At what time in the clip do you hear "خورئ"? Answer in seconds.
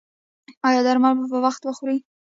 1.77-1.97